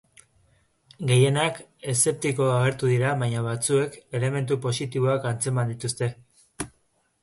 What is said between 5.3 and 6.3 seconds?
antzeman dituzte.